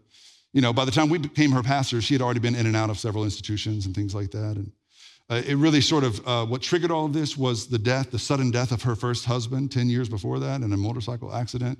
[0.51, 2.75] you know, by the time we became her pastor, she had already been in and
[2.75, 4.57] out of several institutions and things like that.
[4.57, 4.71] And
[5.29, 8.19] uh, it really sort of, uh, what triggered all of this was the death, the
[8.19, 11.79] sudden death of her first husband 10 years before that in a motorcycle accident.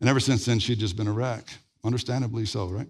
[0.00, 1.48] And ever since then, she'd just been a wreck,
[1.82, 2.88] understandably so, right?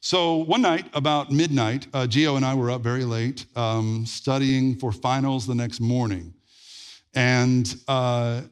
[0.00, 4.76] So one night, about midnight, uh, Gio and I were up very late um, studying
[4.76, 6.32] for finals the next morning.
[7.14, 8.42] And uh,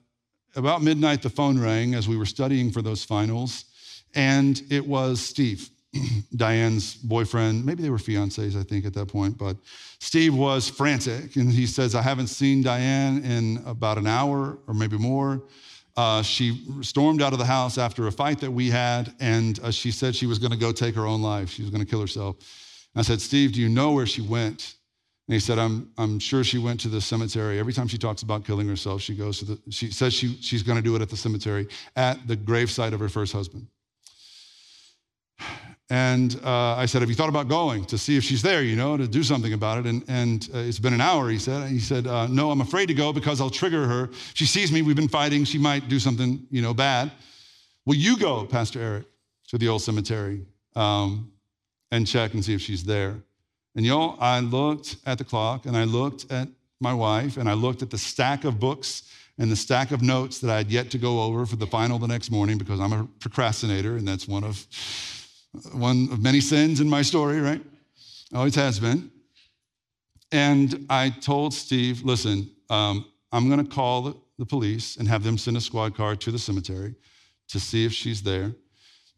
[0.57, 3.65] about midnight, the phone rang as we were studying for those finals,
[4.15, 5.69] and it was Steve,
[6.37, 7.65] Diane's boyfriend.
[7.65, 9.57] Maybe they were fiancés, I think, at that point, but
[9.99, 14.75] Steve was frantic, and he says, I haven't seen Diane in about an hour or
[14.75, 15.43] maybe more.
[15.97, 19.71] Uh, she stormed out of the house after a fight that we had, and uh,
[19.71, 21.51] she said she was going to go take her own life.
[21.51, 22.37] She was going to kill herself.
[22.95, 24.75] And I said, Steve, do you know where she went?
[25.27, 27.59] And he said, I'm, I'm sure she went to the cemetery.
[27.59, 30.63] Every time she talks about killing herself, she goes to the, she says she, she's
[30.63, 33.67] going to do it at the cemetery at the gravesite of her first husband.
[35.91, 38.77] And uh, I said, Have you thought about going to see if she's there, you
[38.77, 39.87] know, to do something about it?
[39.87, 41.69] And, and uh, it's been an hour, he said.
[41.69, 44.11] He said, uh, No, I'm afraid to go because I'll trigger her.
[44.35, 47.13] She sees me, we've been fighting, she might do something, you know, bad.
[47.87, 49.05] Will you go, Pastor Eric,
[49.49, 51.31] to the old cemetery um,
[51.91, 53.23] and check and see if she's there?
[53.77, 56.49] And y'all, I looked at the clock and I looked at
[56.81, 59.03] my wife and I looked at the stack of books
[59.39, 61.99] and the stack of notes that I had yet to go over for the final
[61.99, 64.67] the next morning because I'm a procrastinator and that's one of
[65.73, 67.63] one of many sins in my story, right?
[68.35, 69.11] Always has been.
[70.33, 74.17] And I told Steve, listen, um, I'm going to call the,
[74.49, 76.95] police and have them send a squad car to the cemetery
[77.49, 78.53] to see if she's there.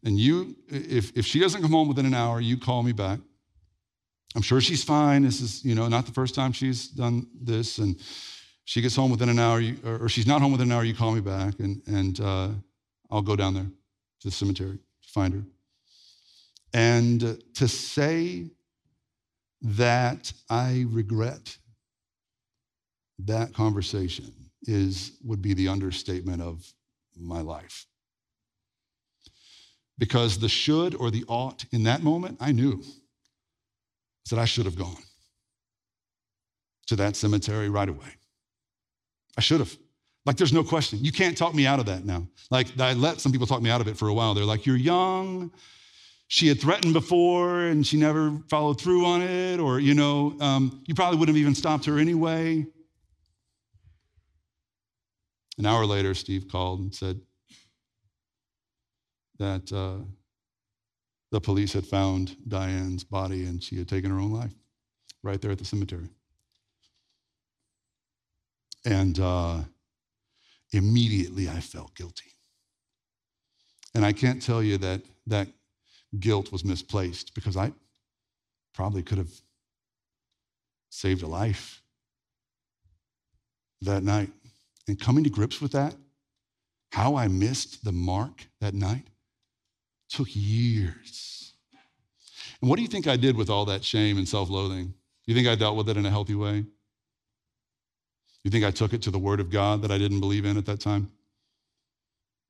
[0.05, 3.19] And you, if, if she doesn't come home within an hour, you call me back.
[4.37, 5.23] I'm sure she's fine.
[5.23, 7.79] This is, you know, not the first time she's done this.
[7.79, 7.99] And
[8.65, 10.93] she gets home within an hour, you, or she's not home within an hour, you
[10.93, 12.49] call me back, and, and uh,
[13.09, 15.41] I'll go down there to the cemetery to find her.
[16.71, 18.51] And to say
[19.63, 21.57] that I regret
[23.17, 24.31] that conversation
[24.67, 26.63] is would be the understatement of
[27.15, 27.87] my life.
[29.97, 32.83] Because the should or the ought in that moment, I knew
[34.29, 34.97] that I should have gone
[36.87, 38.07] to that cemetery right away.
[39.37, 39.75] I should have.
[40.25, 40.99] Like, there's no question.
[41.01, 42.27] You can't talk me out of that now.
[42.51, 44.33] Like, I let some people talk me out of it for a while.
[44.33, 45.51] They're like, You're young.
[46.29, 50.83] She had threatened before and she never followed through on it, or, you know, um,
[50.85, 52.65] you probably wouldn't have even stopped her anyway.
[55.57, 57.21] An hour later, Steve called and said
[59.39, 60.03] that uh,
[61.31, 64.53] the police had found Diane's body and she had taken her own life
[65.23, 66.09] right there at the cemetery.
[68.85, 69.59] And uh,
[70.71, 72.31] immediately I felt guilty.
[73.93, 75.49] And I can't tell you that that
[76.19, 77.73] guilt was misplaced because I
[78.73, 79.31] probably could have
[80.89, 81.81] saved a life
[83.81, 84.31] that night.
[84.87, 85.95] And coming to grips with that,
[86.91, 89.07] how I missed the mark that night
[90.09, 91.53] took years.
[92.61, 94.93] And what do you think I did with all that shame and self loathing?
[95.25, 96.65] You think I dealt with it in a healthy way?
[98.43, 100.57] You think I took it to the Word of God that I didn't believe in
[100.57, 101.11] at that time?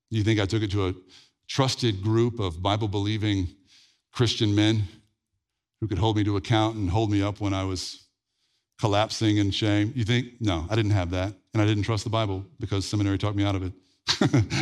[0.09, 0.93] You think I took it to a
[1.47, 3.47] trusted group of Bible believing
[4.13, 4.83] Christian men
[5.81, 8.05] who could hold me to account and hold me up when I was
[8.79, 9.91] collapsing in shame?
[9.95, 10.33] You think?
[10.39, 11.33] No, I didn't have that.
[11.53, 13.73] And I didn't trust the Bible because seminary talked me out of it,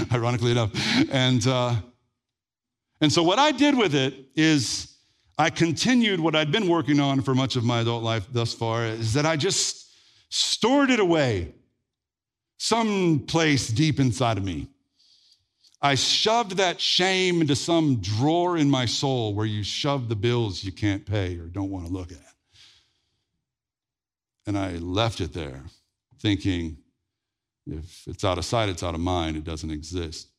[0.13, 0.71] ironically enough.
[1.11, 1.75] And, uh,
[3.01, 4.95] and so what I did with it is
[5.37, 8.85] I continued what I'd been working on for much of my adult life thus far,
[8.85, 9.91] is that I just
[10.29, 11.53] stored it away
[12.57, 14.67] someplace deep inside of me.
[15.81, 20.63] I shoved that shame into some drawer in my soul where you shove the bills
[20.63, 22.17] you can't pay or don't want to look at.
[24.47, 25.63] And I left it there
[26.19, 26.77] thinking,
[27.67, 30.29] if it's out of sight, it's out of mind, it doesn't exist.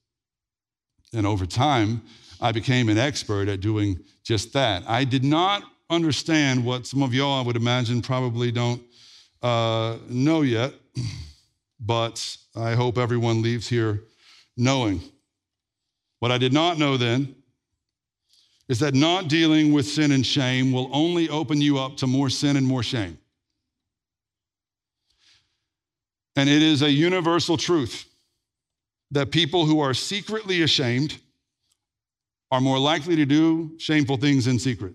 [1.12, 2.02] And over time,
[2.40, 4.82] I became an expert at doing just that.
[4.86, 8.82] I did not understand what some of y'all, I would imagine, probably don't
[9.42, 10.74] uh, know yet,
[11.80, 14.02] but I hope everyone leaves here
[14.56, 15.00] knowing.
[16.18, 17.34] What I did not know then
[18.68, 22.30] is that not dealing with sin and shame will only open you up to more
[22.30, 23.18] sin and more shame.
[26.34, 28.06] And it is a universal truth
[29.12, 31.18] that people who are secretly ashamed
[32.50, 34.94] are more likely to do shameful things in secret.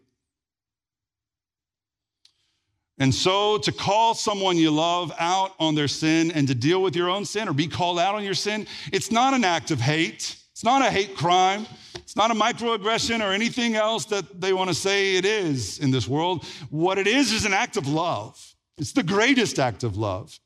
[2.97, 6.95] And so to call someone you love out on their sin and to deal with
[6.95, 9.81] your own sin or be called out on your sin, it's not an act of
[9.81, 10.37] hate.
[10.51, 11.65] It's not a hate crime.
[11.95, 15.89] It's not a microaggression or anything else that they want to say it is in
[15.89, 16.45] this world.
[16.69, 18.39] What it is is an act of love.
[18.77, 20.39] It's the greatest act of love.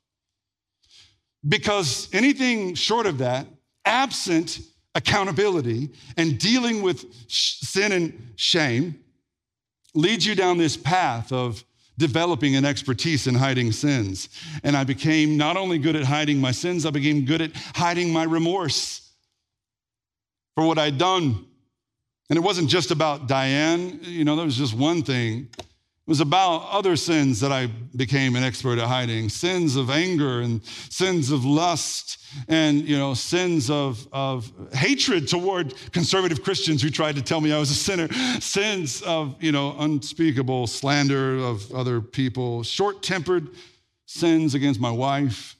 [1.46, 3.48] Because anything short of that,
[3.84, 4.60] absent
[4.95, 8.99] accountability and dealing with sin and shame,
[9.93, 11.63] leads you down this path of
[11.97, 14.29] developing an expertise in hiding sins.
[14.63, 18.12] And I became not only good at hiding my sins, I became good at hiding
[18.12, 19.12] my remorse
[20.55, 21.45] for what I'd done.
[22.29, 25.49] And it wasn't just about Diane, you know, that was just one thing.
[26.08, 29.28] It was about other sins that I became an expert at hiding.
[29.28, 35.74] Sins of anger and sins of lust and you know sins of, of hatred toward
[35.94, 38.08] conservative christians who tried to tell me i was a sinner.
[38.39, 42.62] Sins of you know unspeakable slander of other people.
[42.62, 43.48] Short-tempered
[44.06, 45.56] sins against my wife.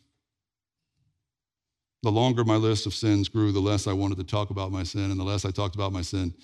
[2.04, 4.84] The longer my list of sins grew the less i wanted to talk about my
[4.84, 6.36] sin and the less i talked about my sin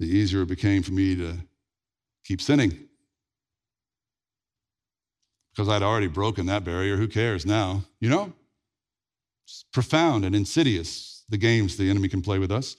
[0.00, 1.36] the easier it became for me to
[2.24, 2.87] keep sinning
[5.58, 6.96] because I'd already broken that barrier.
[6.96, 7.82] Who cares now?
[7.98, 8.32] You know?
[9.44, 12.76] It's profound and insidious, the games the enemy can play with us.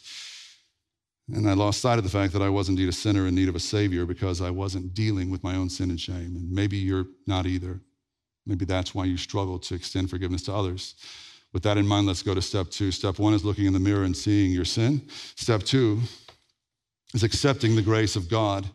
[1.30, 3.50] And I lost sight of the fact that I was indeed a sinner in need
[3.50, 6.38] of a Savior because I wasn't dealing with my own sin and shame.
[6.38, 7.82] And maybe you're not either.
[8.46, 10.96] Maybe that's why you struggle to extend forgiveness to others.
[11.52, 12.94] With that in mind, let's go to step two.
[12.94, 15.06] Step one is looking in the mirror and seeing your sin.
[15.36, 16.00] Step two
[17.14, 18.70] is accepting the grace of God.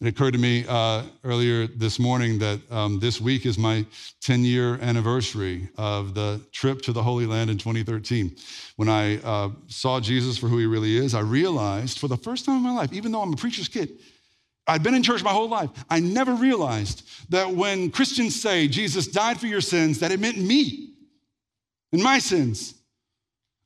[0.00, 3.84] It occurred to me uh, earlier this morning that um, this week is my
[4.20, 8.36] 10 year anniversary of the trip to the Holy Land in 2013.
[8.76, 12.44] When I uh, saw Jesus for who he really is, I realized for the first
[12.44, 13.90] time in my life, even though I'm a preacher's kid,
[14.68, 19.08] I'd been in church my whole life, I never realized that when Christians say Jesus
[19.08, 20.94] died for your sins, that it meant me
[21.92, 22.74] and my sins.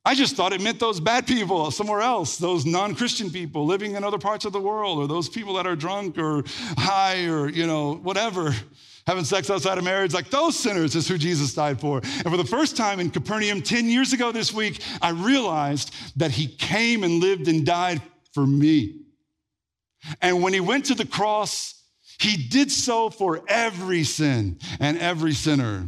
[0.05, 3.95] I just thought it meant those bad people somewhere else, those non Christian people living
[3.95, 6.43] in other parts of the world, or those people that are drunk or
[6.77, 8.53] high or, you know, whatever,
[9.07, 10.13] having sex outside of marriage.
[10.13, 11.99] Like those sinners is who Jesus died for.
[11.99, 16.31] And for the first time in Capernaum 10 years ago this week, I realized that
[16.31, 18.01] he came and lived and died
[18.33, 19.03] for me.
[20.21, 21.81] And when he went to the cross,
[22.19, 25.87] he did so for every sin and every sinner.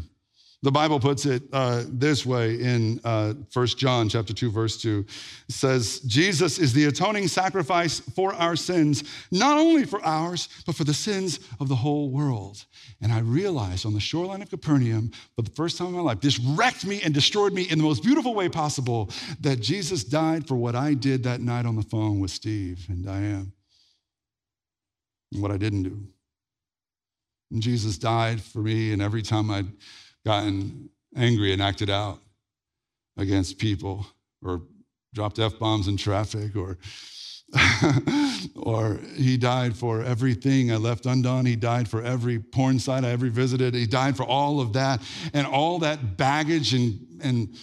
[0.66, 5.05] The Bible puts it uh, this way in uh, 1 John chapter 2, verse 2.
[5.47, 10.74] It says, Jesus is the atoning sacrifice for our sins, not only for ours, but
[10.74, 12.66] for the sins of the whole world.
[12.99, 16.20] And I realized on the shoreline of Capernaum, for the first time in my life,
[16.20, 19.11] this wrecked me and destroyed me in the most beautiful way possible,
[19.41, 23.05] that Jesus died for what I did that night on the phone with Steve and
[23.05, 23.51] Diane,
[25.32, 26.07] and what I didn't do.
[27.51, 29.68] And Jesus died for me, and every time I'd
[30.26, 32.19] gotten angry and acted out
[33.17, 34.05] against people
[34.43, 34.61] or
[35.13, 36.78] dropped F bombs in traffic or
[38.55, 41.45] or he died for everything I left undone.
[41.45, 43.73] He died for every porn site I ever visited.
[43.73, 45.01] He died for all of that
[45.34, 47.55] and all that baggage and, and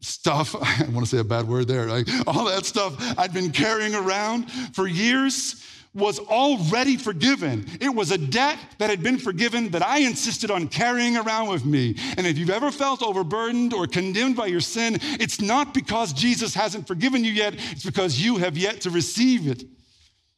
[0.00, 0.54] stuff.
[0.60, 1.86] I want to say a bad word there.
[1.86, 5.64] Like all that stuff I'd been carrying around for years
[5.96, 7.66] was already forgiven.
[7.80, 11.64] It was a debt that had been forgiven that I insisted on carrying around with
[11.64, 11.96] me.
[12.16, 16.54] And if you've ever felt overburdened or condemned by your sin, it's not because Jesus
[16.54, 19.64] hasn't forgiven you yet, it's because you have yet to receive it.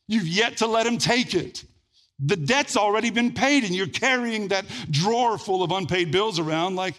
[0.06, 1.64] You've yet to let Him take it.
[2.20, 6.76] The debt's already been paid, and you're carrying that drawer full of unpaid bills around
[6.76, 6.94] like,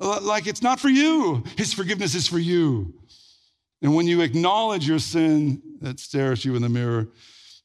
[0.00, 1.44] uh, like it's not for you.
[1.56, 2.94] His forgiveness is for you.
[3.82, 7.08] And when you acknowledge your sin that stares you in the mirror,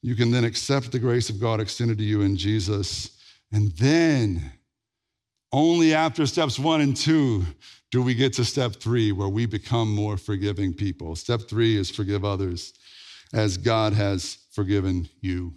[0.02, 3.10] you can then accept the grace of God extended to you in Jesus.
[3.52, 4.52] And then,
[5.52, 7.44] only after steps one and two,
[7.92, 11.14] do we get to step three, where we become more forgiving people.
[11.14, 12.72] Step three is forgive others
[13.32, 15.54] as God has forgiven you.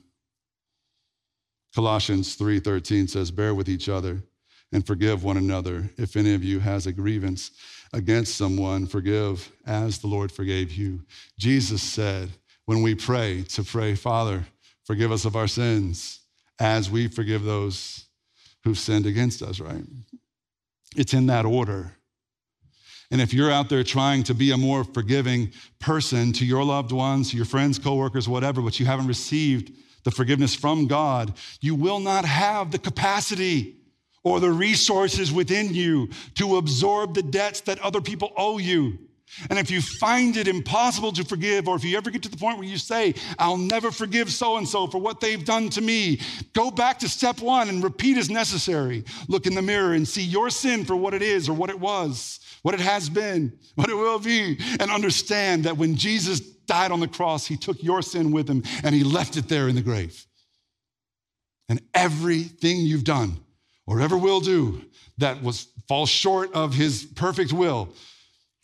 [1.74, 4.24] Colossians 3:13 says, "Bear with each other
[4.72, 5.90] and forgive one another.
[5.98, 7.52] If any of you has a grievance
[7.94, 11.06] against someone, forgive as the Lord forgave you."
[11.38, 12.32] Jesus said,
[12.66, 14.46] when we pray to pray, Father,
[14.86, 16.20] forgive us of our sins
[16.60, 18.06] as we forgive those
[18.64, 19.84] who've sinned against us, right?
[20.96, 21.96] It's in that order.
[23.12, 26.92] And if you're out there trying to be a more forgiving person to your loved
[26.92, 29.72] ones, your friends, coworkers, whatever, but you haven't received
[30.04, 33.78] the forgiveness from God, you will not have the capacity
[34.24, 38.98] or the resources within you to absorb the debts that other people owe you.
[39.50, 42.38] And if you find it impossible to forgive, or if you ever get to the
[42.38, 45.82] point where you say, I'll never forgive so and so for what they've done to
[45.82, 46.22] me,
[46.54, 49.04] go back to step one and repeat as necessary.
[49.28, 51.80] Look in the mirror and see your sin for what it is or what it
[51.80, 56.92] was, what it has been, what it will be, and understand that when Jesus died
[56.92, 59.76] on the cross, he took your sin with him and he left it there in
[59.76, 60.26] the grave.
[61.68, 63.40] And everything you've done
[63.88, 64.82] or ever will do
[65.18, 67.90] that was falls short of his perfect will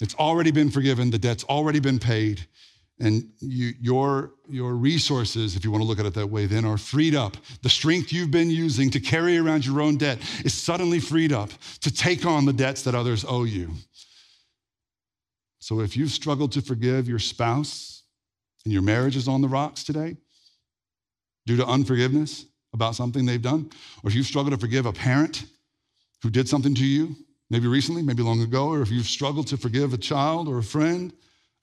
[0.02, 2.46] it's already been forgiven, the debt's already been paid,
[3.00, 6.66] and you, your, your resources, if you want to look at it that way, then
[6.66, 7.38] are freed up.
[7.64, 11.50] The strength you've been using to carry around your own debt is suddenly freed up
[11.82, 13.72] to take on the debts that others owe you.
[15.60, 18.04] So if you've struggled to forgive your spouse
[18.66, 20.18] and your marriage is on the rocks today
[21.46, 23.70] due to unforgiveness about something they've done,
[24.04, 25.46] or if you've struggled to forgive a parent
[26.22, 27.16] who did something to you
[27.52, 30.64] maybe recently, maybe long ago, or if you've struggled to forgive a child or a
[30.64, 31.12] friend,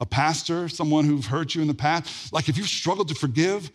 [0.00, 3.70] a pastor, someone who's hurt you in the past, like if you've struggled to forgive,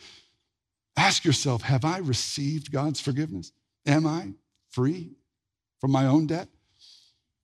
[0.96, 3.52] ask yourself Have I received God's forgiveness?
[3.88, 4.30] Am I
[4.70, 5.10] free
[5.82, 6.48] from my own debt?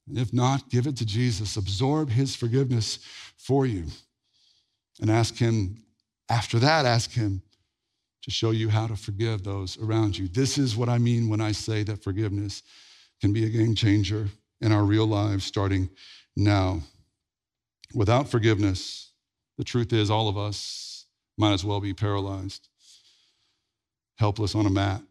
[0.07, 1.57] And if not, give it to Jesus.
[1.57, 2.99] Absorb his forgiveness
[3.38, 3.86] for you.
[5.01, 5.84] And ask him,
[6.30, 7.41] after that, ask him
[8.22, 10.28] to show you how to forgive those around you.
[10.28, 12.61] This is what I mean when I say that forgiveness
[13.20, 14.30] can be a game changer
[14.62, 15.89] in our real lives starting
[16.36, 16.82] now.
[17.93, 19.12] Without forgiveness,
[19.57, 21.05] the truth is, all of us
[21.38, 22.68] might as well be paralyzed,
[24.18, 25.01] helpless on a mat.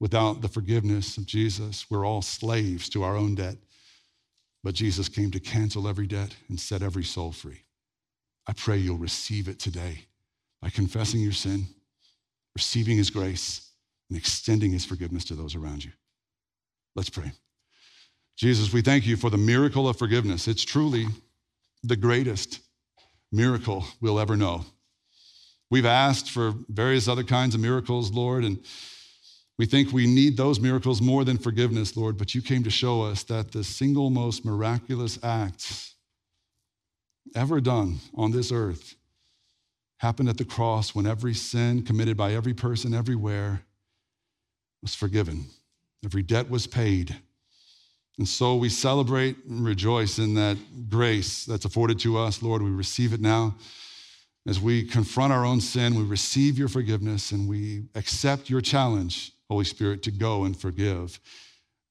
[0.00, 3.56] Without the forgiveness of Jesus, we're all slaves to our own debt.
[4.64, 7.64] But Jesus came to cancel every debt and set every soul free.
[8.46, 10.06] I pray you'll receive it today
[10.60, 11.66] by confessing your sin,
[12.54, 13.70] receiving his grace,
[14.08, 15.92] and extending his forgiveness to those around you.
[16.94, 17.32] Let's pray.
[18.36, 20.48] Jesus, we thank you for the miracle of forgiveness.
[20.48, 21.06] It's truly
[21.82, 22.60] the greatest
[23.30, 24.64] miracle we'll ever know.
[25.70, 28.58] We've asked for various other kinds of miracles, Lord, and
[29.58, 33.02] we think we need those miracles more than forgiveness, Lord, but you came to show
[33.02, 35.92] us that the single most miraculous act
[37.34, 38.96] ever done on this earth
[39.98, 43.62] happened at the cross when every sin committed by every person everywhere
[44.82, 45.46] was forgiven.
[46.04, 47.16] Every debt was paid.
[48.18, 50.58] And so we celebrate and rejoice in that
[50.88, 52.42] grace that's afforded to us.
[52.42, 53.54] Lord, we receive it now.
[54.46, 59.32] As we confront our own sin, we receive your forgiveness and we accept your challenge,
[59.48, 61.20] Holy Spirit, to go and forgive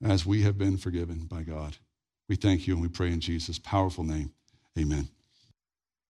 [0.04, 1.78] as we have been forgiven by God.
[2.28, 4.32] We thank you and we pray in Jesus' powerful name.
[4.78, 5.10] Amen.